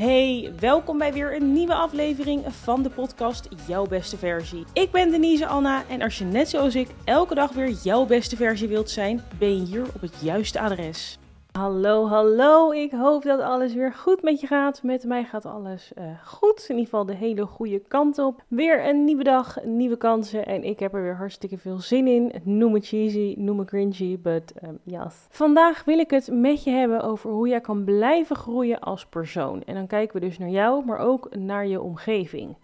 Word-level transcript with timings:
Hey, 0.00 0.52
welkom 0.58 0.98
bij 0.98 1.12
weer 1.12 1.34
een 1.34 1.52
nieuwe 1.52 1.74
aflevering 1.74 2.44
van 2.48 2.82
de 2.82 2.90
podcast 2.90 3.48
Jouw 3.66 3.86
Beste 3.86 4.16
Versie. 4.16 4.64
Ik 4.72 4.90
ben 4.90 5.10
Denise 5.10 5.46
Anna 5.46 5.84
en 5.88 6.02
als 6.02 6.18
je 6.18 6.24
net 6.24 6.48
zoals 6.48 6.74
ik 6.74 6.88
elke 7.04 7.34
dag 7.34 7.52
weer 7.52 7.70
jouw 7.70 8.06
beste 8.06 8.36
versie 8.36 8.68
wilt 8.68 8.90
zijn, 8.90 9.22
ben 9.38 9.56
je 9.56 9.66
hier 9.66 9.86
op 9.94 10.00
het 10.00 10.14
juiste 10.22 10.60
adres. 10.60 11.18
Hallo, 11.60 12.06
hallo. 12.06 12.72
Ik 12.72 12.90
hoop 12.90 13.22
dat 13.22 13.40
alles 13.40 13.74
weer 13.74 13.92
goed 13.92 14.22
met 14.22 14.40
je 14.40 14.46
gaat. 14.46 14.82
Met 14.82 15.04
mij 15.04 15.24
gaat 15.24 15.44
alles 15.46 15.92
uh, 15.98 16.04
goed. 16.24 16.64
In 16.68 16.76
ieder 16.76 16.84
geval 16.84 17.06
de 17.06 17.14
hele 17.14 17.46
goede 17.46 17.78
kant 17.78 18.18
op. 18.18 18.42
Weer 18.48 18.88
een 18.88 19.04
nieuwe 19.04 19.22
dag, 19.22 19.64
nieuwe 19.64 19.96
kansen. 19.96 20.46
En 20.46 20.64
ik 20.64 20.78
heb 20.78 20.94
er 20.94 21.02
weer 21.02 21.16
hartstikke 21.16 21.58
veel 21.58 21.78
zin 21.78 22.06
in. 22.06 22.32
Noem 22.44 22.72
me 22.72 22.80
cheesy, 22.80 23.34
noem 23.38 23.56
me 23.56 23.64
cringy, 23.64 24.18
but 24.20 24.52
um, 24.64 24.78
yes. 24.84 25.26
Vandaag 25.28 25.84
wil 25.84 25.98
ik 25.98 26.10
het 26.10 26.28
met 26.32 26.64
je 26.64 26.70
hebben 26.70 27.02
over 27.02 27.30
hoe 27.30 27.48
jij 27.48 27.60
kan 27.60 27.84
blijven 27.84 28.36
groeien 28.36 28.80
als 28.80 29.06
persoon. 29.06 29.62
En 29.62 29.74
dan 29.74 29.86
kijken 29.86 30.20
we 30.20 30.26
dus 30.26 30.38
naar 30.38 30.48
jou, 30.48 30.84
maar 30.84 30.98
ook 30.98 31.36
naar 31.36 31.66
je 31.66 31.80
omgeving. 31.80 32.56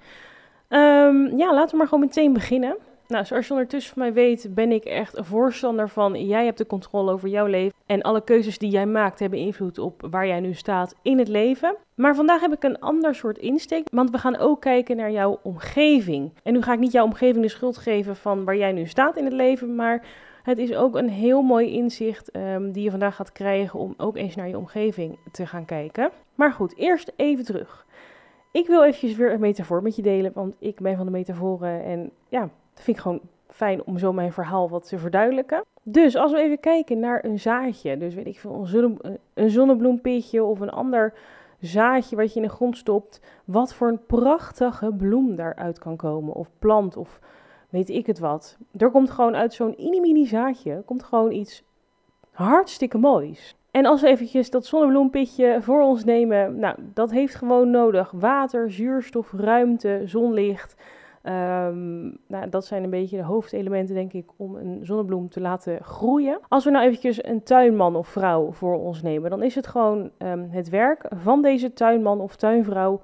Um, 0.68 1.38
ja, 1.38 1.54
laten 1.54 1.70
we 1.70 1.76
maar 1.76 1.88
gewoon 1.88 2.04
meteen 2.04 2.32
beginnen. 2.32 2.76
Nou, 3.08 3.24
zoals 3.24 3.46
je 3.46 3.52
ondertussen 3.52 3.94
van 3.94 4.02
mij 4.02 4.12
weet, 4.12 4.48
ben 4.54 4.72
ik 4.72 4.84
echt 4.84 5.16
een 5.16 5.24
voorstander 5.24 5.88
van 5.88 6.26
jij 6.26 6.44
hebt 6.44 6.58
de 6.58 6.66
controle 6.66 7.12
over 7.12 7.28
jouw 7.28 7.46
leven. 7.46 7.76
En 7.86 8.02
alle 8.02 8.24
keuzes 8.24 8.58
die 8.58 8.70
jij 8.70 8.86
maakt 8.86 9.18
hebben 9.18 9.38
invloed 9.38 9.78
op 9.78 10.06
waar 10.10 10.26
jij 10.26 10.40
nu 10.40 10.54
staat 10.54 10.94
in 11.02 11.18
het 11.18 11.28
leven. 11.28 11.76
Maar 11.94 12.14
vandaag 12.14 12.40
heb 12.40 12.52
ik 12.52 12.62
een 12.62 12.80
ander 12.80 13.14
soort 13.14 13.38
insteek, 13.38 13.88
want 13.90 14.10
we 14.10 14.18
gaan 14.18 14.36
ook 14.36 14.60
kijken 14.60 14.96
naar 14.96 15.10
jouw 15.10 15.38
omgeving. 15.42 16.32
En 16.42 16.52
nu 16.52 16.62
ga 16.62 16.72
ik 16.72 16.78
niet 16.78 16.92
jouw 16.92 17.04
omgeving 17.04 17.44
de 17.44 17.50
schuld 17.50 17.76
geven 17.76 18.16
van 18.16 18.44
waar 18.44 18.56
jij 18.56 18.72
nu 18.72 18.86
staat 18.86 19.16
in 19.16 19.24
het 19.24 19.32
leven, 19.32 19.74
maar 19.74 20.06
het 20.42 20.58
is 20.58 20.74
ook 20.74 20.96
een 20.96 21.08
heel 21.08 21.42
mooi 21.42 21.72
inzicht 21.72 22.36
um, 22.36 22.72
die 22.72 22.82
je 22.82 22.90
vandaag 22.90 23.16
gaat 23.16 23.32
krijgen 23.32 23.78
om 23.78 23.94
ook 23.96 24.16
eens 24.16 24.34
naar 24.34 24.48
je 24.48 24.58
omgeving 24.58 25.18
te 25.32 25.46
gaan 25.46 25.64
kijken. 25.64 26.10
Maar 26.34 26.52
goed, 26.52 26.76
eerst 26.76 27.12
even 27.16 27.44
terug. 27.44 27.86
Ik 28.52 28.66
wil 28.66 28.84
eventjes 28.84 29.16
weer 29.16 29.32
een 29.32 29.40
metafoor 29.40 29.82
met 29.82 29.96
je 29.96 30.02
delen, 30.02 30.32
want 30.34 30.54
ik 30.58 30.80
ben 30.80 30.96
van 30.96 31.06
de 31.06 31.12
metaforen 31.12 31.84
en 31.84 32.10
ja, 32.28 32.50
dat 32.76 32.84
vind 32.84 32.96
ik 32.96 33.02
gewoon 33.02 33.20
fijn 33.48 33.84
om 33.84 33.98
zo 33.98 34.12
mijn 34.12 34.32
verhaal 34.32 34.68
wat 34.68 34.88
te 34.88 34.98
verduidelijken. 34.98 35.64
Dus 35.82 36.16
als 36.16 36.32
we 36.32 36.38
even 36.38 36.60
kijken 36.60 36.98
naar 36.98 37.24
een 37.24 37.38
zaadje, 37.38 37.98
dus 37.98 38.14
weet 38.14 38.26
ik 38.26 38.38
veel, 38.38 38.54
een, 38.54 38.66
zonne, 38.66 39.18
een 39.34 39.50
zonnebloempitje 39.50 40.44
of 40.44 40.60
een 40.60 40.70
ander 40.70 41.14
zaadje 41.60 42.16
wat 42.16 42.32
je 42.32 42.40
in 42.40 42.46
de 42.46 42.52
grond 42.52 42.76
stopt, 42.76 43.20
wat 43.44 43.74
voor 43.74 43.88
een 43.88 44.06
prachtige 44.06 44.92
bloem 44.92 45.36
daaruit 45.36 45.78
kan 45.78 45.96
komen, 45.96 46.34
of 46.34 46.50
plant, 46.58 46.96
of 46.96 47.20
weet 47.68 47.88
ik 47.88 48.06
het 48.06 48.18
wat. 48.18 48.58
Er 48.76 48.90
komt 48.90 49.10
gewoon 49.10 49.36
uit 49.36 49.54
zo'n 49.54 49.74
mini 49.78 50.26
zaadje, 50.26 50.82
komt 50.84 51.02
gewoon 51.02 51.32
iets 51.32 51.64
hartstikke 52.30 52.98
moois. 52.98 53.56
En 53.70 53.86
als 53.86 54.00
we 54.00 54.08
eventjes 54.08 54.50
dat 54.50 54.66
zonnebloempitje 54.66 55.58
voor 55.60 55.80
ons 55.80 56.04
nemen, 56.04 56.58
nou, 56.58 56.76
dat 56.94 57.10
heeft 57.10 57.34
gewoon 57.34 57.70
nodig 57.70 58.10
water, 58.10 58.70
zuurstof, 58.70 59.32
ruimte, 59.32 60.02
zonlicht, 60.04 60.76
Um, 61.28 62.18
nou, 62.26 62.48
dat 62.50 62.66
zijn 62.66 62.84
een 62.84 62.90
beetje 62.90 63.16
de 63.16 63.22
hoofdelementen, 63.22 63.94
denk 63.94 64.12
ik, 64.12 64.30
om 64.36 64.54
een 64.56 64.80
zonnebloem 64.82 65.28
te 65.28 65.40
laten 65.40 65.84
groeien. 65.84 66.38
Als 66.48 66.64
we 66.64 66.70
nou 66.70 66.84
eventjes 66.84 67.24
een 67.24 67.42
tuinman 67.42 67.96
of 67.96 68.08
vrouw 68.08 68.52
voor 68.52 68.80
ons 68.80 69.02
nemen, 69.02 69.30
dan 69.30 69.42
is 69.42 69.54
het 69.54 69.66
gewoon 69.66 70.10
um, 70.18 70.48
het 70.50 70.68
werk 70.68 71.06
van 71.14 71.42
deze 71.42 71.72
tuinman 71.72 72.20
of 72.20 72.36
tuinvrouw 72.36 73.00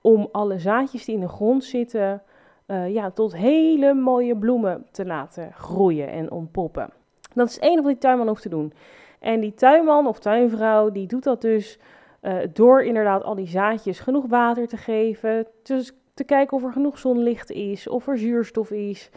om 0.00 0.28
alle 0.32 0.58
zaadjes 0.58 1.04
die 1.04 1.14
in 1.14 1.20
de 1.20 1.28
grond 1.28 1.64
zitten, 1.64 2.22
uh, 2.66 2.94
ja, 2.94 3.10
tot 3.10 3.36
hele 3.36 3.94
mooie 3.94 4.36
bloemen 4.36 4.86
te 4.90 5.06
laten 5.06 5.52
groeien 5.52 6.08
en 6.08 6.30
ontpoppen. 6.30 6.90
Dat 7.34 7.48
is 7.48 7.54
het 7.54 7.64
enige 7.64 7.82
wat 7.82 7.90
die 7.90 8.00
tuinman 8.00 8.28
hoeft 8.28 8.42
te 8.42 8.48
doen. 8.48 8.72
En 9.20 9.40
die 9.40 9.54
tuinman 9.54 10.06
of 10.06 10.18
tuinvrouw, 10.18 10.90
die 10.90 11.06
doet 11.06 11.24
dat 11.24 11.40
dus 11.40 11.78
uh, 12.22 12.34
door 12.52 12.82
inderdaad 12.82 13.24
al 13.24 13.34
die 13.34 13.48
zaadjes 13.48 14.00
genoeg 14.00 14.26
water 14.26 14.66
te 14.66 14.76
geven, 14.76 15.46
dus 15.62 15.92
te 16.16 16.24
kijken 16.24 16.56
of 16.56 16.64
er 16.64 16.72
genoeg 16.72 16.98
zonlicht 16.98 17.50
is, 17.50 17.88
of 17.88 18.08
er 18.08 18.18
zuurstof 18.18 18.70
is, 18.70 19.10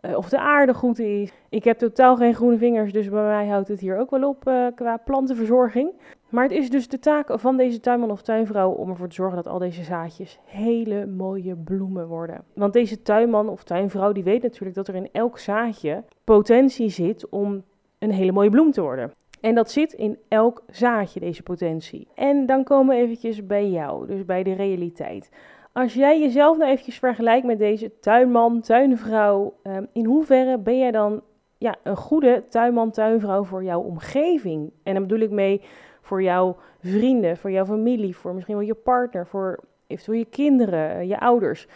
uh, 0.00 0.16
of 0.16 0.28
de 0.28 0.38
aarde 0.38 0.74
goed 0.74 0.98
is. 0.98 1.32
Ik 1.48 1.64
heb 1.64 1.78
totaal 1.78 2.16
geen 2.16 2.34
groene 2.34 2.58
vingers, 2.58 2.92
dus 2.92 3.08
bij 3.08 3.22
mij 3.22 3.46
houdt 3.46 3.68
het 3.68 3.80
hier 3.80 3.98
ook 3.98 4.10
wel 4.10 4.28
op 4.28 4.48
uh, 4.48 4.66
qua 4.74 4.96
plantenverzorging. 4.96 5.92
Maar 6.28 6.42
het 6.42 6.52
is 6.52 6.70
dus 6.70 6.88
de 6.88 6.98
taak 6.98 7.28
van 7.40 7.56
deze 7.56 7.80
tuinman 7.80 8.10
of 8.10 8.22
tuinvrouw 8.22 8.70
om 8.70 8.90
ervoor 8.90 9.08
te 9.08 9.14
zorgen 9.14 9.36
dat 9.36 9.46
al 9.46 9.58
deze 9.58 9.82
zaadjes 9.82 10.38
hele 10.44 11.06
mooie 11.06 11.56
bloemen 11.56 12.06
worden. 12.06 12.44
Want 12.54 12.72
deze 12.72 13.02
tuinman 13.02 13.48
of 13.48 13.64
tuinvrouw 13.64 14.12
die 14.12 14.24
weet 14.24 14.42
natuurlijk 14.42 14.76
dat 14.76 14.88
er 14.88 14.94
in 14.94 15.08
elk 15.12 15.38
zaadje 15.38 16.04
potentie 16.24 16.88
zit 16.88 17.28
om 17.28 17.62
een 17.98 18.12
hele 18.12 18.32
mooie 18.32 18.50
bloem 18.50 18.70
te 18.70 18.80
worden. 18.80 19.12
En 19.40 19.54
dat 19.54 19.70
zit 19.70 19.92
in 19.92 20.18
elk 20.28 20.62
zaadje, 20.70 21.20
deze 21.20 21.42
potentie. 21.42 22.08
En 22.14 22.46
dan 22.46 22.64
komen 22.64 22.96
we 22.96 23.02
eventjes 23.02 23.46
bij 23.46 23.70
jou, 23.70 24.06
dus 24.06 24.24
bij 24.24 24.42
de 24.42 24.52
realiteit. 24.52 25.30
Als 25.74 25.94
jij 25.94 26.20
jezelf 26.20 26.56
nou 26.56 26.70
eventjes 26.70 26.98
vergelijkt 26.98 27.46
met 27.46 27.58
deze 27.58 27.98
tuinman, 28.00 28.60
tuinvrouw, 28.60 29.54
um, 29.62 29.88
in 29.92 30.04
hoeverre 30.04 30.58
ben 30.58 30.78
jij 30.78 30.90
dan 30.90 31.22
ja, 31.58 31.76
een 31.82 31.96
goede 31.96 32.44
tuinman, 32.48 32.90
tuinvrouw 32.90 33.44
voor 33.44 33.64
jouw 33.64 33.80
omgeving? 33.80 34.72
En 34.82 34.94
dan 34.94 35.02
bedoel 35.02 35.18
ik 35.18 35.30
mee 35.30 35.62
voor 36.00 36.22
jouw 36.22 36.56
vrienden, 36.80 37.36
voor 37.36 37.50
jouw 37.50 37.64
familie, 37.64 38.16
voor 38.16 38.34
misschien 38.34 38.56
wel 38.56 38.66
je 38.66 38.74
partner, 38.74 39.26
voor 39.26 39.58
eventueel 39.86 40.18
je 40.18 40.24
kinderen, 40.24 40.90
eh, 40.90 41.08
je 41.08 41.20
ouders. 41.20 41.66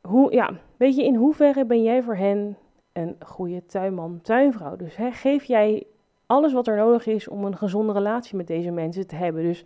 Hoe, 0.00 0.32
ja, 0.32 0.50
weet 0.76 0.96
je, 0.96 1.04
in 1.04 1.14
hoeverre 1.14 1.64
ben 1.64 1.82
jij 1.82 2.02
voor 2.02 2.16
hen 2.16 2.56
een 2.92 3.16
goede 3.26 3.66
tuinman, 3.66 4.20
tuinvrouw? 4.22 4.76
Dus 4.76 4.96
geef 5.10 5.44
jij 5.44 5.86
alles 6.26 6.52
wat 6.52 6.66
er 6.66 6.76
nodig 6.76 7.06
is 7.06 7.28
om 7.28 7.44
een 7.44 7.56
gezonde 7.56 7.92
relatie 7.92 8.36
met 8.36 8.46
deze 8.46 8.70
mensen 8.70 9.06
te 9.06 9.16
hebben. 9.16 9.42
Dus 9.42 9.64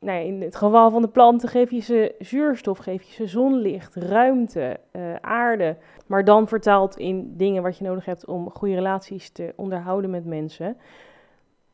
in 0.00 0.42
het 0.42 0.56
geval 0.56 0.90
van 0.90 1.02
de 1.02 1.08
planten 1.08 1.48
geef 1.48 1.70
je 1.70 1.80
ze 1.80 2.14
zuurstof, 2.18 2.78
geef 2.78 3.02
je 3.02 3.12
ze 3.12 3.26
zonlicht, 3.26 3.94
ruimte, 3.94 4.80
uh, 4.92 5.14
aarde. 5.20 5.76
Maar 6.06 6.24
dan 6.24 6.48
vertaald 6.48 6.96
in 6.96 7.36
dingen 7.36 7.62
wat 7.62 7.78
je 7.78 7.84
nodig 7.84 8.04
hebt 8.04 8.26
om 8.26 8.50
goede 8.50 8.74
relaties 8.74 9.30
te 9.30 9.52
onderhouden 9.56 10.10
met 10.10 10.24
mensen. 10.24 10.76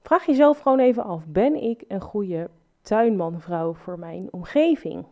Vraag 0.02 0.26
jezelf 0.26 0.58
gewoon 0.58 0.78
even 0.78 1.04
af: 1.04 1.26
ben 1.26 1.62
ik 1.62 1.84
een 1.88 2.00
goede 2.00 2.48
tuinman, 2.82 3.40
vrouw 3.40 3.72
voor 3.72 3.98
mijn 3.98 4.28
omgeving? 4.30 5.04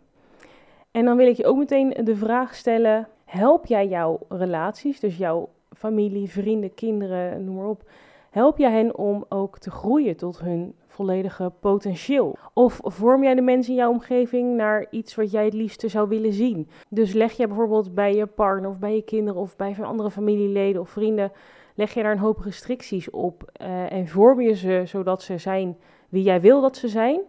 En 0.91 1.05
dan 1.05 1.17
wil 1.17 1.27
ik 1.27 1.37
je 1.37 1.47
ook 1.47 1.57
meteen 1.57 1.97
de 2.05 2.17
vraag 2.17 2.55
stellen: 2.55 3.09
help 3.25 3.67
jij 3.67 3.89
jouw 3.89 4.19
relaties, 4.29 5.01
dus 5.01 5.17
jouw 5.17 5.49
familie, 5.77 6.31
vrienden, 6.31 6.75
kinderen, 6.75 7.45
noem 7.45 7.55
maar 7.55 7.69
op, 7.69 7.83
help 8.31 8.59
jij 8.59 8.71
hen 8.71 8.97
om 8.97 9.25
ook 9.29 9.59
te 9.59 9.71
groeien 9.71 10.17
tot 10.17 10.41
hun 10.41 10.75
volledige 10.87 11.53
potentieel? 11.61 12.37
Of 12.53 12.81
vorm 12.83 13.23
jij 13.23 13.35
de 13.35 13.41
mensen 13.41 13.73
in 13.73 13.79
jouw 13.79 13.91
omgeving 13.91 14.57
naar 14.57 14.87
iets 14.91 15.15
wat 15.15 15.31
jij 15.31 15.45
het 15.45 15.55
liefste 15.55 15.89
zou 15.89 16.09
willen 16.09 16.33
zien? 16.33 16.69
Dus 16.89 17.13
leg 17.13 17.33
jij 17.33 17.47
bijvoorbeeld 17.47 17.95
bij 17.95 18.15
je 18.15 18.27
partner 18.27 18.71
of 18.71 18.79
bij 18.79 18.95
je 18.95 19.03
kinderen 19.03 19.41
of 19.41 19.57
bij 19.57 19.77
andere 19.83 20.11
familieleden 20.11 20.81
of 20.81 20.91
vrienden, 20.91 21.33
leg 21.75 21.95
je 21.95 22.03
daar 22.03 22.13
een 22.13 22.19
hoop 22.19 22.39
restricties 22.39 23.11
op 23.11 23.51
uh, 23.63 23.93
en 23.93 24.09
vorm 24.09 24.41
je 24.41 24.55
ze 24.55 24.83
zodat 24.85 25.23
ze 25.23 25.39
zijn 25.39 25.77
wie 26.09 26.23
jij 26.23 26.41
wil 26.41 26.61
dat 26.61 26.77
ze 26.77 26.89
zijn? 26.89 27.21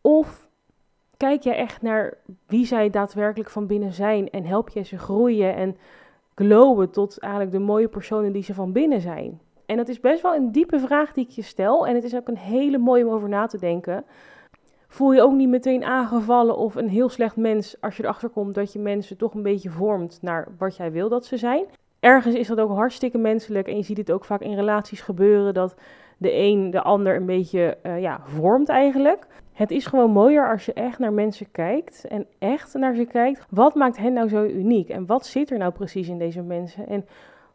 Of 0.00 0.48
kijk 1.16 1.42
jij 1.42 1.56
echt 1.56 1.82
naar 1.82 2.16
wie 2.46 2.66
zij 2.66 2.90
daadwerkelijk 2.90 3.50
van 3.50 3.66
binnen 3.66 3.92
zijn 3.92 4.30
en 4.30 4.44
help 4.44 4.68
je 4.68 4.82
ze 4.82 4.98
groeien 4.98 5.54
en 5.54 5.76
glowen 6.34 6.90
tot 6.90 7.18
eigenlijk 7.18 7.52
de 7.52 7.58
mooie 7.58 7.88
personen 7.88 8.32
die 8.32 8.42
ze 8.42 8.54
van 8.54 8.72
binnen 8.72 9.00
zijn? 9.00 9.40
En 9.66 9.76
dat 9.76 9.88
is 9.88 10.00
best 10.00 10.22
wel 10.22 10.34
een 10.34 10.52
diepe 10.52 10.78
vraag 10.78 11.12
die 11.12 11.24
ik 11.24 11.30
je 11.30 11.42
stel. 11.42 11.86
En 11.86 11.94
het 11.94 12.04
is 12.04 12.14
ook 12.14 12.28
een 12.28 12.36
hele 12.36 12.78
mooie 12.78 13.06
om 13.06 13.12
over 13.12 13.28
na 13.28 13.46
te 13.46 13.58
denken. 13.58 14.04
Voel 14.88 15.12
je 15.12 15.22
ook 15.22 15.32
niet 15.32 15.48
meteen 15.48 15.84
aangevallen 15.84 16.56
of 16.56 16.74
een 16.74 16.88
heel 16.88 17.08
slecht 17.08 17.36
mens 17.36 17.80
als 17.80 17.96
je 17.96 18.02
erachter 18.02 18.28
komt 18.28 18.54
dat 18.54 18.72
je 18.72 18.78
mensen 18.78 19.16
toch 19.16 19.34
een 19.34 19.42
beetje 19.42 19.70
vormt 19.70 20.18
naar 20.22 20.48
wat 20.58 20.76
jij 20.76 20.92
wil 20.92 21.08
dat 21.08 21.26
ze 21.26 21.36
zijn. 21.36 21.64
Ergens 22.00 22.34
is 22.34 22.46
dat 22.46 22.60
ook 22.60 22.70
hartstikke 22.70 23.18
menselijk 23.18 23.68
en 23.68 23.76
je 23.76 23.82
ziet 23.82 23.96
het 23.96 24.12
ook 24.12 24.24
vaak 24.24 24.40
in 24.40 24.54
relaties 24.54 25.00
gebeuren 25.00 25.54
dat 25.54 25.74
de 26.18 26.32
een 26.32 26.70
de 26.70 26.82
ander 26.82 27.16
een 27.16 27.26
beetje 27.26 27.78
uh, 27.82 28.00
ja, 28.00 28.20
vormt 28.24 28.68
eigenlijk. 28.68 29.26
Het 29.52 29.70
is 29.70 29.86
gewoon 29.86 30.10
mooier 30.10 30.50
als 30.50 30.66
je 30.66 30.72
echt 30.72 30.98
naar 30.98 31.12
mensen 31.12 31.50
kijkt 31.50 32.04
en 32.04 32.26
echt 32.38 32.74
naar 32.74 32.94
ze 32.94 33.04
kijkt. 33.04 33.46
Wat 33.50 33.74
maakt 33.74 33.96
hen 33.96 34.12
nou 34.12 34.28
zo 34.28 34.44
uniek 34.44 34.88
en 34.88 35.06
wat 35.06 35.26
zit 35.26 35.50
er 35.50 35.58
nou 35.58 35.72
precies 35.72 36.08
in 36.08 36.18
deze 36.18 36.42
mensen? 36.42 36.88
En 36.88 37.06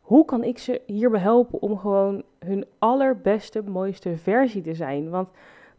hoe 0.10 0.26
kan 0.26 0.44
ik 0.44 0.58
ze 0.58 0.82
hierbij 0.86 1.20
helpen 1.20 1.62
om 1.62 1.78
gewoon 1.78 2.24
hun 2.40 2.66
allerbeste, 2.80 3.64
mooiste 3.64 4.18
versie 4.18 4.62
te 4.62 4.74
zijn? 4.74 5.10
Want 5.10 5.30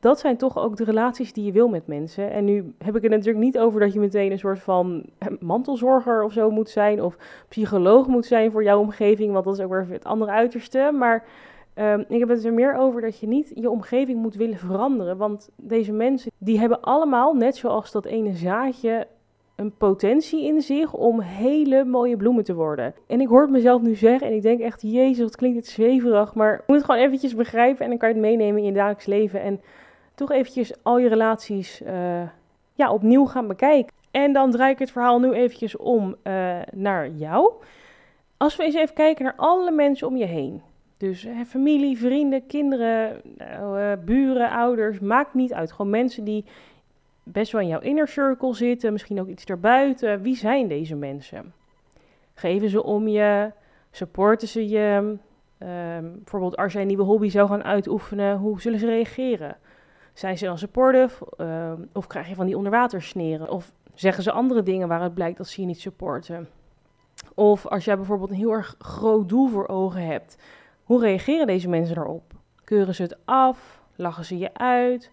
dat 0.01 0.19
zijn 0.19 0.37
toch 0.37 0.59
ook 0.59 0.77
de 0.77 0.85
relaties 0.85 1.33
die 1.33 1.45
je 1.45 1.53
wil 1.53 1.69
met 1.69 1.87
mensen. 1.87 2.31
En 2.31 2.45
nu 2.45 2.75
heb 2.79 2.97
ik 2.97 3.03
het 3.03 3.11
natuurlijk 3.11 3.45
niet 3.45 3.59
over 3.59 3.81
dat 3.81 3.93
je 3.93 4.01
meteen 4.01 4.31
een 4.31 4.39
soort 4.39 4.59
van 4.59 5.05
mantelzorger 5.41 6.23
of 6.23 6.33
zo 6.33 6.51
moet 6.51 6.69
zijn. 6.69 7.03
Of 7.03 7.17
psycholoog 7.49 8.07
moet 8.07 8.27
zijn 8.27 8.51
voor 8.51 8.63
jouw 8.63 8.81
omgeving. 8.81 9.33
Want 9.33 9.45
dat 9.45 9.59
is 9.59 9.65
ook 9.65 9.71
weer 9.71 9.87
het 9.89 10.05
andere 10.05 10.31
uiterste. 10.31 10.91
Maar 10.99 11.25
um, 11.75 12.05
ik 12.09 12.19
heb 12.19 12.29
het 12.29 12.45
er 12.45 12.53
meer 12.53 12.77
over 12.77 13.01
dat 13.01 13.19
je 13.19 13.27
niet 13.27 13.53
je 13.55 13.71
omgeving 13.71 14.19
moet 14.19 14.35
willen 14.35 14.59
veranderen. 14.59 15.17
Want 15.17 15.51
deze 15.57 15.93
mensen, 15.93 16.33
die 16.39 16.59
hebben 16.59 16.81
allemaal, 16.81 17.35
net 17.35 17.57
zoals 17.57 17.93
dat 17.93 18.05
ene 18.05 18.33
zaadje, 18.35 19.07
een 19.61 19.77
potentie 19.77 20.45
in 20.45 20.61
zich 20.61 20.93
om 20.93 21.21
hele 21.21 21.85
mooie 21.85 22.17
bloemen 22.17 22.45
te 22.45 22.55
worden. 22.55 22.95
En 23.07 23.21
ik 23.21 23.29
hoor 23.29 23.41
het 23.41 23.51
mezelf 23.51 23.83
nu 23.83 23.95
zeggen 23.95 24.27
en 24.27 24.35
ik 24.35 24.43
denk 24.43 24.61
echt, 24.61 24.83
jezus, 24.83 25.23
wat 25.23 25.37
klinkt 25.37 25.57
het 25.57 25.67
zweverig. 25.67 26.35
Maar 26.35 26.53
je 26.53 26.63
moet 26.67 26.77
het 26.77 26.85
gewoon 26.85 27.01
eventjes 27.01 27.35
begrijpen 27.35 27.85
en 27.85 27.89
dan 27.89 27.99
kan 27.99 28.09
je 28.09 28.15
het 28.15 28.25
meenemen 28.25 28.59
in 28.59 28.67
je 28.67 28.73
dagelijks 28.73 29.07
leven. 29.07 29.43
En 29.43 29.61
toch 30.15 30.31
eventjes 30.33 30.73
al 30.83 30.99
je 30.99 31.09
relaties 31.09 31.83
uh, 31.83 32.23
ja, 32.75 32.93
opnieuw 32.93 33.25
gaan 33.25 33.47
bekijken. 33.47 33.93
En 34.11 34.33
dan 34.33 34.51
draai 34.51 34.73
ik 34.73 34.79
het 34.79 34.91
verhaal 34.91 35.19
nu 35.19 35.33
eventjes 35.33 35.77
om 35.77 36.17
uh, 36.25 36.59
naar 36.73 37.09
jou. 37.09 37.53
Als 38.37 38.57
we 38.57 38.65
eens 38.65 38.75
even 38.75 38.95
kijken 38.95 39.25
naar 39.25 39.37
alle 39.37 39.71
mensen 39.71 40.07
om 40.07 40.17
je 40.17 40.25
heen. 40.25 40.63
Dus 40.99 41.23
hè, 41.23 41.45
familie, 41.45 41.99
vrienden, 41.99 42.47
kinderen, 42.47 43.21
uh, 43.39 43.93
buren, 44.05 44.51
ouders, 44.51 44.99
maakt 44.99 45.35
niet 45.35 45.53
uit. 45.53 45.73
Gewoon 45.73 45.91
mensen 45.91 46.25
die 46.25 46.45
best 47.33 47.53
wel 47.53 47.61
in 47.61 47.67
jouw 47.67 47.81
inner 47.81 48.09
circle 48.09 48.55
zitten, 48.55 48.93
misschien 48.93 49.21
ook 49.21 49.29
iets 49.29 49.45
daarbuiten. 49.45 50.23
Wie 50.23 50.37
zijn 50.37 50.69
deze 50.69 50.97
mensen? 50.97 51.53
Geven 52.35 52.69
ze 52.69 52.83
om 52.83 53.09
je? 53.09 53.53
Supporten 53.91 54.49
ze 54.49 54.69
je? 54.69 55.17
Um, 55.59 56.13
bijvoorbeeld 56.15 56.57
als 56.57 56.73
jij 56.73 56.83
een 56.83 56.89
nieuwe 56.89 57.03
hobby 57.03 57.29
zou 57.29 57.49
gaan 57.49 57.65
uitoefenen, 57.65 58.39
hoe 58.39 58.61
zullen 58.61 58.79
ze 58.79 58.87
reageren? 58.87 59.57
Zijn 60.13 60.39
ze 60.39 60.45
dan 60.45 60.59
supportive? 60.59 61.27
Uh, 61.39 61.73
of 61.93 62.07
krijg 62.07 62.29
je 62.29 62.35
van 62.35 62.47
die 62.47 62.57
onderwatersneren? 62.57 63.51
Of 63.51 63.73
zeggen 63.95 64.23
ze 64.23 64.33
andere 64.33 64.63
dingen 64.63 64.89
waaruit 64.89 65.15
blijkt 65.15 65.39
dat 65.39 65.49
ze 65.49 65.61
je 65.61 65.67
niet 65.67 65.81
supporten? 65.81 66.49
Of 67.35 67.67
als 67.67 67.85
jij 67.85 67.97
bijvoorbeeld 67.97 68.31
een 68.31 68.37
heel 68.37 68.53
erg 68.53 68.75
groot 68.79 69.29
doel 69.29 69.49
voor 69.49 69.69
ogen 69.69 70.07
hebt, 70.07 70.37
hoe 70.85 71.01
reageren 71.01 71.47
deze 71.47 71.69
mensen 71.69 71.95
daarop? 71.95 72.33
Keuren 72.65 72.95
ze 72.95 73.03
het 73.03 73.17
af? 73.25 73.83
Lachen 73.97 74.25
ze 74.25 74.39
je 74.39 74.55
uit? 74.55 75.11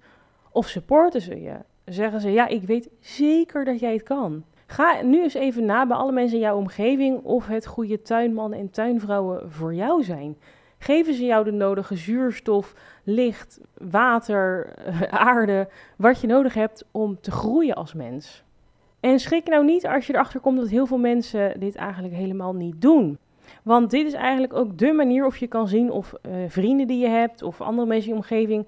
Of 0.52 0.68
supporten 0.68 1.22
ze 1.22 1.42
je? 1.42 1.56
Zeggen 1.90 2.22
ze, 2.22 2.32
ja, 2.32 2.48
ik 2.48 2.64
weet 2.64 2.90
zeker 3.00 3.66
dat 3.66 3.80
jij 3.80 3.94
het 3.94 4.04
kan. 4.04 4.44
Ga 4.66 5.02
nu 5.02 5.22
eens 5.24 5.34
even 5.34 5.66
na 5.66 5.88
bij 5.88 5.98
alle 5.98 6.12
mensen 6.12 6.38
in 6.38 6.44
jouw 6.44 6.58
omgeving 6.58 7.24
of 7.24 7.48
het 7.48 7.66
goede 7.66 8.02
tuinmannen 8.02 8.60
en 8.60 8.70
tuinvrouwen 8.70 9.52
voor 9.52 9.74
jou 9.74 10.04
zijn. 10.04 10.38
Geven 10.78 11.14
ze 11.14 11.26
jou 11.26 11.44
de 11.44 11.52
nodige 11.52 11.96
zuurstof, 11.96 12.74
licht, 13.04 13.60
water, 13.78 14.74
aarde, 15.10 15.68
wat 15.98 16.22
je 16.22 16.28
nodig 16.28 16.54
hebt 16.54 16.86
om 16.92 17.22
te 17.22 17.32
groeien 17.32 17.76
als 17.76 17.94
mens? 17.94 18.44
En 19.00 19.20
schrik 19.20 19.48
nou 19.48 19.66
niet 19.66 19.88
als 19.88 20.08
je 20.08 20.14
erachter 20.14 20.40
komt 20.40 20.58
dat 20.58 20.70
heel 20.70 20.86
veel 20.86 20.98
mensen 20.98 21.60
dit 21.60 21.76
eigenlijk 21.76 22.14
helemaal 22.14 22.54
niet 22.54 22.82
doen. 22.82 23.18
Want 23.64 23.92
dit 23.92 24.06
is 24.06 24.14
eigenlijk 24.14 24.54
ook 24.54 24.78
de 24.78 24.92
manier 24.92 25.26
of 25.26 25.38
je 25.38 25.48
kan 25.48 25.68
zien 25.68 25.92
of 25.92 26.14
uh, 26.14 26.36
vrienden 26.48 26.88
die 26.88 27.00
je 27.00 27.08
hebt 27.08 27.42
of 27.42 27.62
andere 27.62 27.88
mensen 27.88 28.10
in 28.10 28.16
je 28.16 28.22
omgeving 28.22 28.68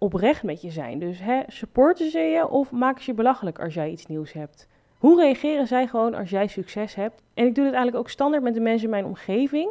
oprecht 0.00 0.42
met 0.42 0.62
je 0.62 0.70
zijn. 0.70 0.98
Dus 0.98 1.20
hè, 1.20 1.42
supporten 1.46 2.10
ze 2.10 2.18
je 2.18 2.48
of 2.48 2.72
maken 2.72 3.02
ze 3.02 3.10
je 3.10 3.16
belachelijk 3.16 3.60
als 3.60 3.74
jij 3.74 3.90
iets 3.90 4.06
nieuws 4.06 4.32
hebt? 4.32 4.68
Hoe 4.98 5.20
reageren 5.20 5.66
zij 5.66 5.86
gewoon 5.86 6.14
als 6.14 6.30
jij 6.30 6.46
succes 6.46 6.94
hebt? 6.94 7.22
En 7.34 7.46
ik 7.46 7.54
doe 7.54 7.64
dit 7.64 7.72
eigenlijk 7.74 7.96
ook 7.96 8.10
standaard 8.10 8.42
met 8.42 8.54
de 8.54 8.60
mensen 8.60 8.84
in 8.84 8.90
mijn 8.90 9.04
omgeving. 9.04 9.70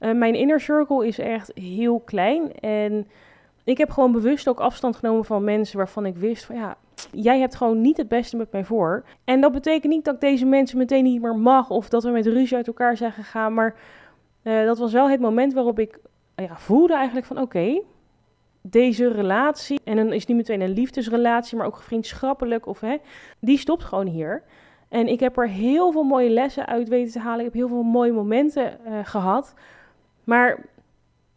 Uh, 0.00 0.12
mijn 0.12 0.34
inner 0.34 0.60
circle 0.60 1.06
is 1.06 1.18
echt 1.18 1.50
heel 1.54 2.00
klein. 2.00 2.52
En 2.52 3.06
ik 3.64 3.78
heb 3.78 3.90
gewoon 3.90 4.12
bewust 4.12 4.48
ook 4.48 4.60
afstand 4.60 4.96
genomen 4.96 5.24
van 5.24 5.44
mensen 5.44 5.76
waarvan 5.76 6.06
ik 6.06 6.16
wist 6.16 6.44
van 6.44 6.56
ja, 6.56 6.76
jij 7.10 7.38
hebt 7.38 7.54
gewoon 7.54 7.80
niet 7.80 7.96
het 7.96 8.08
beste 8.08 8.36
met 8.36 8.52
mij 8.52 8.64
voor. 8.64 9.04
En 9.24 9.40
dat 9.40 9.52
betekent 9.52 9.92
niet 9.92 10.04
dat 10.04 10.14
ik 10.14 10.20
deze 10.20 10.46
mensen 10.46 10.78
meteen 10.78 11.04
niet 11.04 11.22
meer 11.22 11.36
mag 11.36 11.70
of 11.70 11.88
dat 11.88 12.02
we 12.02 12.10
met 12.10 12.26
ruzie 12.26 12.56
uit 12.56 12.66
elkaar 12.66 12.96
zijn 12.96 13.12
gegaan. 13.12 13.54
Maar 13.54 13.74
uh, 14.42 14.64
dat 14.64 14.78
was 14.78 14.92
wel 14.92 15.10
het 15.10 15.20
moment 15.20 15.52
waarop 15.52 15.78
ik 15.78 15.98
ja, 16.36 16.56
voelde 16.56 16.94
eigenlijk 16.94 17.26
van 17.26 17.40
oké, 17.40 17.80
deze 18.66 19.08
relatie, 19.08 19.80
en 19.84 19.96
dan 19.96 20.12
is 20.12 20.26
niet 20.26 20.36
meteen 20.36 20.60
een 20.60 20.70
liefdesrelatie, 20.70 21.56
maar 21.56 21.66
ook 21.66 21.82
vriendschappelijk, 21.82 22.66
of, 22.66 22.80
hè, 22.80 22.96
die 23.40 23.58
stopt 23.58 23.84
gewoon 23.84 24.06
hier. 24.06 24.42
En 24.88 25.08
ik 25.08 25.20
heb 25.20 25.38
er 25.38 25.48
heel 25.48 25.92
veel 25.92 26.02
mooie 26.02 26.30
lessen 26.30 26.66
uit 26.66 26.88
weten 26.88 27.12
te 27.12 27.18
halen. 27.18 27.38
Ik 27.38 27.44
heb 27.44 27.54
heel 27.54 27.68
veel 27.68 27.82
mooie 27.82 28.12
momenten 28.12 28.78
uh, 28.86 28.98
gehad. 29.02 29.54
Maar 30.24 30.64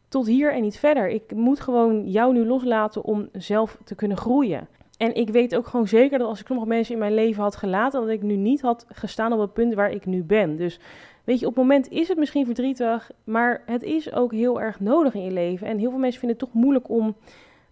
tot 0.07 0.27
hier 0.27 0.53
en 0.53 0.61
niet 0.61 0.77
verder. 0.79 1.09
Ik 1.09 1.31
moet 1.31 1.59
gewoon 1.59 2.09
jou 2.09 2.33
nu 2.33 2.45
loslaten 2.45 3.03
om 3.03 3.29
zelf 3.31 3.77
te 3.83 3.95
kunnen 3.95 4.17
groeien. 4.17 4.67
En 4.97 5.15
ik 5.15 5.29
weet 5.29 5.55
ook 5.55 5.67
gewoon 5.67 5.87
zeker 5.87 6.19
dat 6.19 6.27
als 6.27 6.39
ik 6.39 6.49
nog 6.49 6.65
mensen 6.65 6.93
in 6.93 6.99
mijn 6.99 7.13
leven 7.13 7.43
had 7.43 7.55
gelaten, 7.55 8.01
dat 8.01 8.09
ik 8.09 8.21
nu 8.21 8.35
niet 8.35 8.61
had 8.61 8.85
gestaan 8.91 9.33
op 9.33 9.39
het 9.39 9.53
punt 9.53 9.73
waar 9.73 9.91
ik 9.91 10.05
nu 10.05 10.23
ben. 10.23 10.55
Dus 10.55 10.79
weet 11.23 11.39
je, 11.39 11.45
op 11.45 11.55
het 11.55 11.63
moment 11.63 11.89
is 11.89 12.07
het 12.07 12.17
misschien 12.17 12.45
verdrietig, 12.45 13.11
maar 13.23 13.61
het 13.65 13.83
is 13.83 14.13
ook 14.13 14.31
heel 14.31 14.61
erg 14.61 14.79
nodig 14.79 15.13
in 15.13 15.23
je 15.23 15.31
leven. 15.31 15.67
En 15.67 15.77
heel 15.77 15.89
veel 15.89 15.99
mensen 15.99 16.19
vinden 16.19 16.37
het 16.39 16.47
toch 16.47 16.61
moeilijk 16.61 16.89
om 16.89 17.15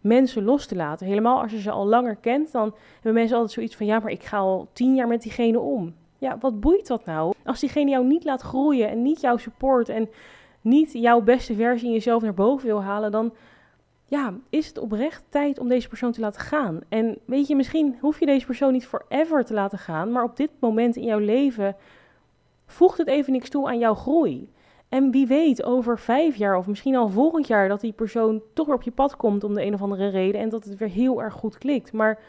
mensen 0.01 0.43
los 0.43 0.65
te 0.65 0.75
laten. 0.75 1.07
Helemaal 1.07 1.41
als 1.41 1.51
je 1.51 1.61
ze 1.61 1.71
al 1.71 1.87
langer 1.87 2.15
kent, 2.15 2.51
dan 2.51 2.73
hebben 2.93 3.13
mensen 3.13 3.35
altijd 3.35 3.53
zoiets 3.53 3.75
van: 3.75 3.85
ja, 3.85 3.99
maar 3.99 4.11
ik 4.11 4.23
ga 4.23 4.37
al 4.37 4.67
tien 4.73 4.95
jaar 4.95 5.07
met 5.07 5.21
diegene 5.21 5.59
om. 5.59 5.93
Ja, 6.17 6.37
wat 6.39 6.59
boeit 6.59 6.87
dat 6.87 7.05
nou? 7.05 7.33
Als 7.45 7.59
diegene 7.59 7.91
jou 7.91 8.05
niet 8.05 8.23
laat 8.23 8.41
groeien 8.41 8.89
en 8.89 9.01
niet 9.01 9.21
jouw 9.21 9.37
support 9.37 9.89
en 9.89 10.09
niet 10.61 10.93
jouw 10.93 11.21
beste 11.21 11.55
versie 11.55 11.87
in 11.87 11.93
jezelf 11.93 12.23
naar 12.23 12.33
boven 12.33 12.67
wil 12.67 12.83
halen, 12.83 13.11
dan 13.11 13.33
ja, 14.05 14.33
is 14.49 14.67
het 14.67 14.77
oprecht 14.77 15.23
tijd 15.29 15.59
om 15.59 15.67
deze 15.67 15.87
persoon 15.87 16.11
te 16.11 16.19
laten 16.19 16.41
gaan. 16.41 16.79
En 16.89 17.17
weet 17.25 17.47
je, 17.47 17.55
misschien 17.55 17.97
hoef 17.99 18.19
je 18.19 18.25
deze 18.25 18.45
persoon 18.45 18.73
niet 18.73 18.87
forever 18.87 19.45
te 19.45 19.53
laten 19.53 19.77
gaan, 19.77 20.11
maar 20.11 20.23
op 20.23 20.37
dit 20.37 20.49
moment 20.59 20.95
in 20.95 21.03
jouw 21.03 21.19
leven 21.19 21.75
voegt 22.65 22.97
het 22.97 23.07
even 23.07 23.31
niks 23.33 23.49
toe 23.49 23.67
aan 23.67 23.79
jouw 23.79 23.95
groei. 23.95 24.49
En 24.89 25.11
wie 25.11 25.27
weet, 25.27 25.63
over 25.63 25.99
vijf 25.99 26.35
jaar 26.35 26.57
of 26.57 26.67
misschien 26.67 26.95
al 26.95 27.09
volgend 27.09 27.47
jaar, 27.47 27.67
dat 27.67 27.81
die 27.81 27.93
persoon 27.93 28.41
toch 28.53 28.65
weer 28.65 28.75
op 28.75 28.81
je 28.81 28.91
pad 28.91 29.15
komt 29.15 29.43
om 29.43 29.53
de 29.53 29.65
een 29.65 29.73
of 29.73 29.81
andere 29.81 30.07
reden 30.07 30.41
en 30.41 30.49
dat 30.49 30.63
het 30.63 30.77
weer 30.77 30.89
heel 30.89 31.21
erg 31.21 31.33
goed 31.33 31.57
klikt. 31.57 31.93
Maar 31.93 32.19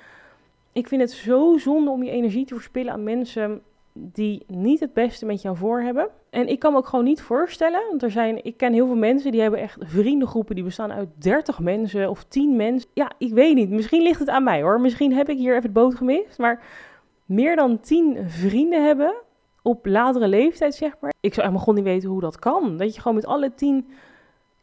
ik 0.73 0.89
vind 0.89 1.01
het 1.01 1.11
zo 1.11 1.57
zonde 1.59 1.91
om 1.91 2.03
je 2.03 2.11
energie 2.11 2.45
te 2.47 2.55
verspillen 2.55 2.93
aan 2.93 3.03
mensen 3.03 3.63
die 3.99 4.45
niet 4.47 4.81
het 4.81 4.93
beste 4.93 5.27
met 5.27 5.43
jou 5.43 5.57
voor 5.57 5.81
hebben. 5.81 6.09
En 6.31 6.49
ik 6.49 6.59
kan 6.59 6.73
me 6.73 6.79
ook 6.79 6.87
gewoon 6.87 7.05
niet 7.05 7.23
voorstellen, 7.23 7.81
want 7.89 8.03
er 8.03 8.11
zijn, 8.11 8.45
ik 8.45 8.57
ken 8.57 8.73
heel 8.73 8.87
veel 8.87 8.97
mensen 8.97 9.33
die 9.33 9.41
hebben 9.41 9.61
echt 9.61 9.77
vriendengroepen 9.81 10.55
die 10.55 10.65
bestaan 10.65 10.93
uit 10.93 11.09
30 11.19 11.61
mensen 11.61 12.11
of 12.11 12.25
10 12.25 12.57
mensen. 12.57 12.91
Ja, 12.95 13.11
ik 13.19 13.33
weet 13.33 13.55
niet. 13.55 13.71
Misschien 13.71 14.03
ligt 14.03 14.19
het 14.19 14.29
aan 14.29 14.45
mij 14.45 14.63
hoor. 14.63 14.81
Misschien 14.81 15.13
heb 15.13 15.29
ik 15.29 15.39
hier 15.39 15.51
even 15.51 15.63
het 15.63 15.73
boot 15.73 15.95
gemist. 15.95 16.39
Maar 16.39 16.63
meer 17.25 17.57
dan 17.57 17.81
10 17.81 18.19
vrienden 18.27 18.85
hebben 18.85 19.15
op 19.63 19.87
latere 19.87 20.29
leeftijd, 20.29 20.75
zeg 20.75 20.97
maar. 21.01 21.13
Ik 21.21 21.35
zou 21.35 21.47
echt 21.47 21.59
gewoon 21.59 21.75
niet 21.75 21.85
weten 21.85 22.09
hoe 22.09 22.21
dat 22.21 22.39
kan. 22.39 22.77
Dat 22.77 22.95
je 22.95 23.01
gewoon 23.01 23.17
met 23.17 23.27
alle 23.27 23.55
10 23.55 23.87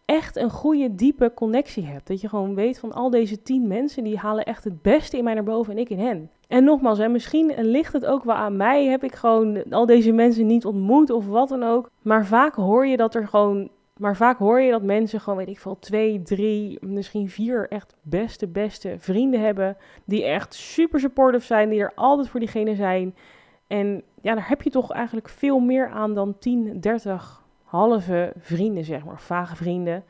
echt 0.06 0.36
een 0.36 0.50
goede, 0.50 0.96
diepe 0.96 1.32
connectie 1.34 1.86
hebt. 1.86 2.08
Dat 2.08 2.22
je 2.22 2.30
gewoon 2.30 2.56
weet 2.56 2.80
van 2.80 2.94
al 2.94 3.10
deze 3.10 3.42
10 3.42 3.68
mensen, 3.68 4.04
die 4.04 4.18
halen 4.18 4.46
echt 4.46 4.64
het 4.64 4.82
beste 4.82 5.18
in 5.18 5.24
mij 5.24 5.34
naar 5.34 5.44
boven 5.44 5.74
en 5.74 5.80
ik 5.80 5.90
in 5.90 6.00
hen. 6.00 6.30
En 6.48 6.64
nogmaals, 6.64 6.98
hè, 6.98 7.08
misschien 7.08 7.54
ligt 7.58 7.94
het 7.94 8.06
ook 8.06 8.24
wel 8.24 8.36
aan 8.36 8.58
mij. 8.58 8.86
Heb 8.86 9.04
ik 9.04 9.16
gewoon 9.16 9.64
al 9.70 9.86
deze 9.86 10.12
mensen 10.12 10.46
niet 10.46 10.66
ontmoet 10.66 11.10
of 11.10 11.28
wat 11.28 11.50
dan 11.50 11.64
ook. 11.64 11.90
Maar 12.02 12.26
vaak 12.26 12.56
hoor 12.56 12.88
je 12.88 12.98
dat 12.98 13.16
er 13.16 13.28
gewoon. 13.28 13.70
Maar 13.98 14.16
vaak 14.16 14.38
hoor 14.38 14.62
je 14.62 14.72
dat 14.72 14.84
mensen 14.84 15.20
gewoon, 15.20 15.38
weet 15.38 15.48
ik 15.48 15.60
veel, 15.60 15.80
twee, 15.80 16.22
drie, 16.22 16.78
misschien 16.86 17.30
vier 17.30 17.68
echt 17.70 17.96
beste, 18.02 18.48
beste 18.48 18.96
vrienden 18.98 19.42
hebben. 19.42 19.78
Die 20.06 20.24
echt 20.24 20.54
super 20.54 21.00
supportive 21.00 21.46
zijn, 21.46 21.70
die 21.70 21.80
er 21.80 21.92
altijd 21.96 22.30
voor 22.30 22.40
diegene 22.40 22.76
zijn. 22.76 23.16
En 23.68 24.04
ja, 24.22 24.34
daar 24.34 24.50
heb 24.50 24.62
je 24.62 24.70
toch 24.70 24.92
eigenlijk 24.92 25.30
veel 25.30 25.60
meer 25.60 25.90
aan 25.90 26.14
dan 26.14 26.38
10, 26.40 26.80
30 26.80 27.43
halve 27.74 28.34
vrienden, 28.38 28.84
zeg 28.84 29.06
maar, 29.06 29.20
vage 29.20 29.56
vrienden. 29.56 30.04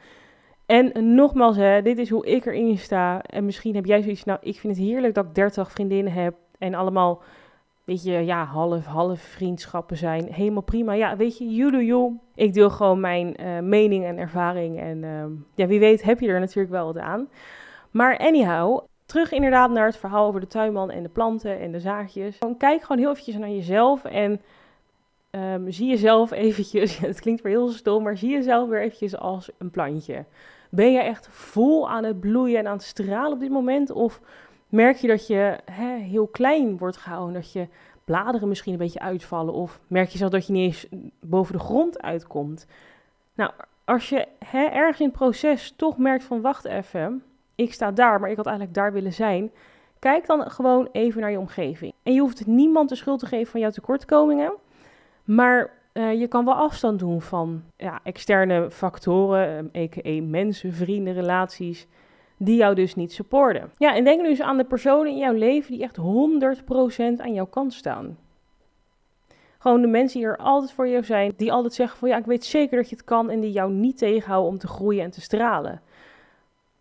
En 0.66 1.16
nogmaals, 1.16 1.56
hè, 1.56 1.82
dit 1.82 1.98
is 1.98 2.10
hoe 2.10 2.26
ik 2.26 2.46
erin 2.46 2.78
sta. 2.78 3.22
En 3.22 3.46
misschien 3.46 3.76
heb 3.76 3.86
jij 3.86 4.02
zoiets, 4.02 4.24
nou, 4.24 4.40
ik 4.42 4.60
vind 4.60 4.78
het 4.78 4.86
heerlijk 4.86 5.14
dat 5.14 5.26
ik 5.26 5.36
30 5.36 5.72
vriendinnen 5.72 6.14
heb. 6.14 6.36
En 6.58 6.74
allemaal, 6.74 7.22
weet 7.84 8.04
je, 8.04 8.12
ja, 8.12 8.46
half, 8.46 8.86
half 8.86 9.20
vriendschappen 9.20 9.98
zijn. 9.98 10.34
Helemaal 10.34 10.62
prima. 10.62 10.94
Ja, 10.94 11.18
weet 11.18 11.38
je, 11.38 11.56
you 11.56 11.88
do. 11.88 12.14
Ik 12.36 12.54
deel 12.54 12.70
gewoon 12.70 13.00
mijn 13.00 13.36
uh, 13.42 13.60
mening 13.60 14.06
en 14.06 14.18
ervaring. 14.18 14.80
En 14.80 15.04
uh, 15.04 15.24
ja, 15.56 15.68
wie 15.68 15.80
weet 15.80 16.04
heb 16.04 16.20
je 16.20 16.28
er 16.28 16.40
natuurlijk 16.40 16.70
wel 16.70 16.86
wat 16.86 16.98
aan. 16.98 17.28
Maar 17.92 18.18
anyhow, 18.18 18.80
terug 19.06 19.32
inderdaad 19.32 19.70
naar 19.70 19.86
het 19.86 19.98
verhaal 19.98 20.28
over 20.28 20.40
de 20.40 20.48
tuinman 20.48 20.92
en 20.92 21.04
de 21.04 21.10
planten 21.10 21.60
en 21.60 21.72
de 21.72 21.80
zaadjes. 21.80 22.38
Gewoon 22.38 22.58
kijk 22.58 22.82
gewoon 22.82 22.98
heel 22.98 23.12
eventjes 23.12 23.38
naar 23.38 23.50
jezelf 23.50 24.06
en 24.06 24.42
um, 25.36 25.72
zie 25.72 25.90
jezelf 25.90 26.32
eventjes, 26.32 26.98
het 27.08 27.20
klinkt 27.20 27.42
weer 27.42 27.52
heel 27.52 27.70
stom, 27.70 28.04
maar 28.04 28.18
zie 28.18 28.30
jezelf 28.30 28.70
weer 28.70 28.82
eventjes 28.82 29.18
als 29.18 29.50
een 29.58 29.70
plantje. 29.70 30.26
Ben 30.70 30.92
je 30.92 31.00
echt 31.00 31.28
vol 31.28 31.90
aan 31.90 32.04
het 32.04 32.20
bloeien 32.20 32.60
en 32.60 32.68
aan 32.68 32.74
het 32.74 32.84
stralen 32.84 33.32
op 33.32 33.40
dit 33.40 33.50
moment? 33.50 33.92
Of 33.92 34.22
merk 34.70 34.98
je 34.98 35.08
dat 35.08 35.28
je 35.28 35.58
hè, 35.72 35.96
heel 35.96 36.28
klein 36.28 36.78
wordt 36.78 36.98
gehouden, 36.98 37.34
dat 37.34 37.52
je 37.52 37.68
bladeren 38.06 38.48
misschien 38.48 38.74
een 38.74 38.80
beetje 38.80 39.00
uitvallen? 39.00 39.54
Of 39.54 39.80
merk 39.88 40.10
je 40.10 40.18
zelf 40.18 40.32
dat 40.32 40.48
je 40.48 40.54
niet 40.54 40.66
eens 40.66 40.88
boven 41.20 41.54
de 41.54 41.60
grond 41.60 42.02
uitkomt? 42.02 42.68
Nou, 43.34 43.52
als 43.86 44.10
je 44.10 44.28
hè, 44.46 44.66
ergens 44.66 45.00
in 45.00 45.06
het 45.06 45.16
proces 45.16 45.74
toch 45.76 45.98
merkt 45.98 46.24
van 46.24 46.42
wacht 46.42 46.66
even, 46.66 47.24
ik 47.56 47.74
sta 47.74 47.92
daar, 47.92 48.20
maar 48.20 48.30
ik 48.30 48.38
had 48.38 48.46
eigenlijk 48.46 48.76
daar 48.76 48.94
willen 48.94 49.14
zijn. 49.14 49.52
Kijk 50.00 50.26
dan 50.26 50.52
gewoon 50.52 50.90
even 50.92 51.22
naar 51.22 51.32
je 51.32 51.40
omgeving. 51.40 51.94
En 52.04 52.14
je 52.14 52.20
hoeft 52.20 52.46
niemand 52.46 52.90
de 52.90 52.96
schuld 52.96 53.20
te 53.20 53.26
geven 53.26 53.52
van 53.52 53.60
jouw 53.60 53.70
tekortkomingen. 53.70 54.54
Maar 55.24 55.72
uh, 55.94 56.20
je 56.20 56.28
kan 56.28 56.46
wel 56.46 56.54
afstand 56.54 57.00
doen 57.00 57.22
van 57.22 57.64
ja, 57.78 58.00
externe 58.04 58.72
factoren, 58.72 59.72
a.k.a. 59.78 60.02
Ehm, 60.02 60.30
mensen, 60.30 60.74
vrienden, 60.74 61.14
relaties, 61.14 61.88
die 62.38 62.56
jou 62.56 62.76
dus 62.76 62.96
niet 62.96 63.14
supporten. 63.14 63.72
Ja, 63.78 63.96
en 63.96 64.04
denk 64.04 64.22
nu 64.22 64.28
eens 64.28 64.42
aan 64.42 64.58
de 64.58 64.64
personen 64.64 65.12
in 65.12 65.18
jouw 65.18 65.34
leven 65.34 65.72
die 65.72 65.84
echt 65.84 65.98
100% 65.98 67.22
aan 67.22 67.34
jouw 67.34 67.46
kant 67.46 67.74
staan. 67.74 68.18
Gewoon 69.58 69.82
de 69.82 69.88
mensen 69.88 70.20
die 70.20 70.30
er 70.30 70.38
altijd 70.38 70.72
voor 70.72 70.88
jou 70.88 71.04
zijn, 71.04 71.34
die 71.38 71.52
altijd 71.52 71.74
zeggen 71.74 72.00
van 72.00 72.10
ja, 72.10 72.18
ik 72.18 72.26
weet 72.26 72.46
zeker 72.46 72.78
dat 72.78 72.90
je 72.90 72.96
het 72.96 73.06
kan 73.06 73.30
en 73.30 73.40
die 73.40 73.52
jou 73.52 73.72
niet 73.72 73.98
tegenhouden 73.98 74.52
om 74.52 74.58
te 74.58 74.68
groeien 74.68 75.04
en 75.04 75.12
te 75.12 75.22
stralen 75.22 75.82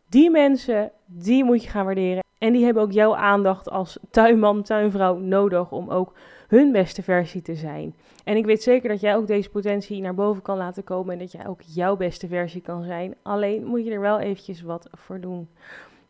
Die 0.08 0.30
mensen, 0.30 0.90
die 1.06 1.44
moet 1.44 1.62
je 1.62 1.70
gaan 1.70 1.84
waarderen. 1.84 2.22
En 2.38 2.52
die 2.52 2.64
hebben 2.64 2.82
ook 2.82 2.92
jouw 2.92 3.14
aandacht 3.16 3.70
als 3.70 3.98
tuinman, 4.10 4.62
tuinvrouw 4.62 5.16
nodig 5.16 5.72
om 5.72 5.90
ook 5.90 6.12
hun 6.56 6.72
beste 6.72 7.02
versie 7.02 7.42
te 7.42 7.54
zijn. 7.54 7.94
En 8.24 8.36
ik 8.36 8.44
weet 8.44 8.62
zeker 8.62 8.88
dat 8.88 9.00
jij 9.00 9.16
ook 9.16 9.26
deze 9.26 9.50
potentie 9.50 10.00
naar 10.00 10.14
boven 10.14 10.42
kan 10.42 10.56
laten 10.56 10.84
komen 10.84 11.12
en 11.12 11.18
dat 11.18 11.32
jij 11.32 11.46
ook 11.46 11.60
jouw 11.62 11.96
beste 11.96 12.28
versie 12.28 12.60
kan 12.60 12.84
zijn. 12.84 13.14
Alleen 13.22 13.64
moet 13.64 13.84
je 13.84 13.90
er 13.90 14.00
wel 14.00 14.18
eventjes 14.18 14.62
wat 14.62 14.88
voor 14.92 15.20
doen. 15.20 15.48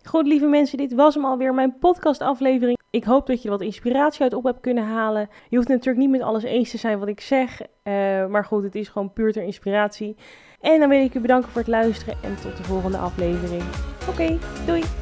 Goed, 0.05 0.27
lieve 0.27 0.47
mensen, 0.47 0.79
dit 0.79 0.95
was 0.95 1.15
hem 1.15 1.25
alweer, 1.25 1.55
mijn 1.55 1.79
podcastaflevering. 1.79 2.79
Ik 2.91 3.05
hoop 3.05 3.27
dat 3.27 3.39
je 3.39 3.45
er 3.45 3.57
wat 3.57 3.67
inspiratie 3.67 4.23
uit 4.23 4.35
op 4.35 4.45
hebt 4.45 4.61
kunnen 4.61 4.85
halen. 4.85 5.29
Je 5.49 5.57
hoeft 5.57 5.69
natuurlijk 5.69 5.99
niet 5.99 6.11
met 6.11 6.21
alles 6.21 6.43
eens 6.43 6.71
te 6.71 6.79
zijn 6.79 6.99
wat 6.99 7.09
ik 7.09 7.21
zeg, 7.21 7.61
uh, 7.61 7.67
maar 8.27 8.45
goed, 8.45 8.63
het 8.63 8.75
is 8.75 8.89
gewoon 8.89 9.13
puur 9.13 9.33
ter 9.33 9.43
inspiratie. 9.43 10.17
En 10.61 10.81
dan 10.81 10.89
wil 10.89 11.05
ik 11.05 11.15
u 11.15 11.21
bedanken 11.21 11.51
voor 11.51 11.61
het 11.61 11.71
luisteren 11.71 12.15
en 12.23 12.37
tot 12.37 12.57
de 12.57 12.63
volgende 12.63 12.99
aflevering. 12.99 13.63
Oké, 14.09 14.39
doei! 14.67 15.02